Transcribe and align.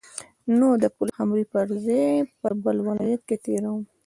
نو 0.57 0.67
د 0.83 0.85
پلخمري 0.97 1.45
پر 1.53 1.65
ځای 1.85 2.07
به 2.41 2.51
بل 2.63 2.77
ولایت 2.87 3.21
کې 3.27 3.37
تیروم. 3.43 3.81